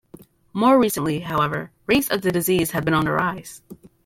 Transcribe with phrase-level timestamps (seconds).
[0.51, 3.61] More recently, however, rates of the disease have been on the rise.